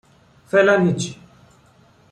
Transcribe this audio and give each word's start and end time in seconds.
فعلن 0.49 0.87
هیچی 0.87 1.19